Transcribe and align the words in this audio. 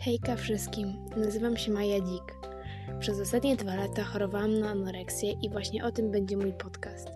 Hejka 0.00 0.36
wszystkim, 0.36 0.94
nazywam 1.16 1.56
się 1.56 1.72
Maja 1.72 2.00
Dzik. 2.00 2.34
Przez 3.00 3.20
ostatnie 3.20 3.56
dwa 3.56 3.74
lata 3.74 4.04
chorowałam 4.04 4.58
na 4.58 4.70
anoreksję 4.70 5.32
i 5.32 5.50
właśnie 5.50 5.84
o 5.84 5.92
tym 5.92 6.10
będzie 6.10 6.36
mój 6.36 6.52
podcast. 6.52 7.08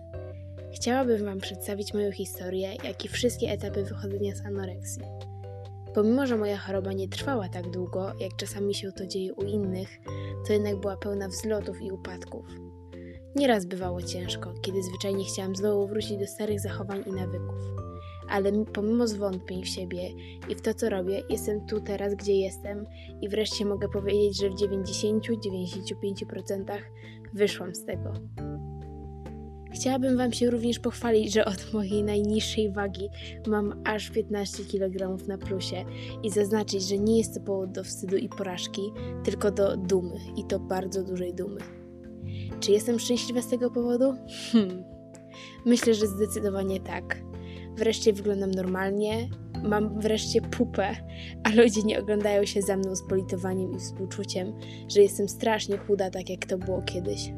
Chciałabym 0.75 1.25
Wam 1.25 1.39
przedstawić 1.39 1.93
moją 1.93 2.11
historię, 2.11 2.75
jak 2.83 3.05
i 3.05 3.07
wszystkie 3.07 3.51
etapy 3.51 3.83
wychodzenia 3.83 4.35
z 4.35 4.45
anoreksji. 4.45 5.03
Pomimo, 5.93 6.27
że 6.27 6.37
moja 6.37 6.57
choroba 6.57 6.93
nie 6.93 7.07
trwała 7.07 7.49
tak 7.49 7.69
długo, 7.69 8.11
jak 8.19 8.35
czasami 8.35 8.75
się 8.75 8.91
to 8.91 9.07
dzieje 9.07 9.33
u 9.33 9.43
innych, 9.43 9.89
to 10.47 10.53
jednak 10.53 10.79
była 10.79 10.97
pełna 10.97 11.27
wzlotów 11.27 11.81
i 11.81 11.91
upadków. 11.91 12.45
Nieraz 13.35 13.65
bywało 13.65 14.01
ciężko, 14.01 14.53
kiedy 14.61 14.83
zwyczajnie 14.83 15.25
chciałam 15.25 15.55
znowu 15.55 15.87
wrócić 15.87 16.17
do 16.17 16.27
starych 16.27 16.59
zachowań 16.59 17.03
i 17.07 17.11
nawyków 17.11 17.83
ale 18.29 18.65
pomimo 18.65 19.07
zwątpień 19.07 19.63
w 19.63 19.67
siebie 19.67 20.09
i 20.49 20.55
w 20.55 20.61
to, 20.61 20.73
co 20.73 20.89
robię, 20.89 21.23
jestem 21.29 21.65
tu 21.65 21.81
teraz, 21.81 22.15
gdzie 22.15 22.33
jestem 22.33 22.85
i 23.21 23.29
wreszcie 23.29 23.65
mogę 23.65 23.89
powiedzieć, 23.89 24.41
że 24.41 24.49
w 24.49 24.53
90-95% 24.53 26.77
wyszłam 27.33 27.75
z 27.75 27.85
tego. 27.85 28.13
Chciałabym 29.73 30.17
Wam 30.17 30.33
się 30.33 30.49
również 30.49 30.79
pochwalić, 30.79 31.33
że 31.33 31.45
od 31.45 31.73
mojej 31.73 32.03
najniższej 32.03 32.71
wagi 32.71 33.09
mam 33.47 33.81
aż 33.85 34.09
15 34.09 34.63
kg 34.63 35.27
na 35.27 35.37
plusie 35.37 35.85
i 36.23 36.29
zaznaczyć, 36.29 36.83
że 36.83 36.97
nie 36.97 37.17
jest 37.17 37.33
to 37.33 37.41
powód 37.41 37.71
do 37.71 37.83
wstydu 37.83 38.17
i 38.17 38.29
porażki, 38.29 38.81
tylko 39.23 39.51
do 39.51 39.77
dumy 39.77 40.15
i 40.37 40.43
to 40.43 40.59
bardzo 40.59 41.03
dużej 41.03 41.33
dumy. 41.33 41.82
Czy 42.63 42.71
jestem 42.71 42.99
szczęśliwa 42.99 43.41
z 43.41 43.47
tego 43.47 43.71
powodu? 43.71 44.13
Hmm. 44.51 44.83
Myślę, 45.65 45.93
że 45.93 46.07
zdecydowanie 46.07 46.79
tak. 46.79 47.21
Wreszcie 47.77 48.13
wyglądam 48.13 48.51
normalnie, 48.51 49.29
mam 49.63 49.99
wreszcie 49.99 50.41
pupę, 50.41 50.95
a 51.43 51.49
ludzie 51.49 51.83
nie 51.83 51.99
oglądają 51.99 52.45
się 52.45 52.61
za 52.61 52.77
mną 52.77 52.95
z 52.95 53.07
politowaniem 53.07 53.75
i 53.75 53.79
współczuciem, 53.79 54.53
że 54.87 55.01
jestem 55.01 55.29
strasznie 55.29 55.77
chuda, 55.77 56.09
tak 56.09 56.29
jak 56.29 56.45
to 56.45 56.57
było 56.57 56.81
kiedyś. 56.81 57.33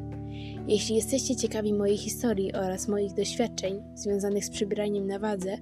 Jeśli 0.68 0.96
jesteście 0.96 1.36
ciekawi 1.36 1.74
mojej 1.74 1.96
historii 1.96 2.52
oraz 2.52 2.88
moich 2.88 3.14
doświadczeń 3.14 3.82
związanych 3.94 4.44
z 4.44 4.50
przybieraniem 4.50 5.06
na 5.06 5.18
wadze, 5.18 5.58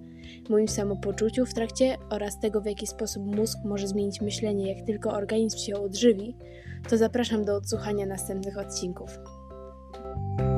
moim 0.49 0.69
samopoczuciu 0.69 1.47
w 1.47 1.55
trakcie 1.55 1.97
oraz 2.11 2.41
tego, 2.41 2.61
w 2.61 2.67
jaki 2.67 2.87
sposób 2.87 3.37
mózg 3.37 3.59
może 3.65 3.89
zmienić 3.89 4.21
myślenie, 4.21 4.75
jak 4.75 4.87
tylko 4.87 5.11
organizm 5.11 5.59
się 5.59 5.77
odżywi, 5.77 6.37
to 6.89 6.97
zapraszam 6.97 7.45
do 7.45 7.57
odsłuchania 7.57 8.07
następnych 8.07 8.59
odcinków. 8.59 9.19
thank 9.95 10.41
you 10.41 10.54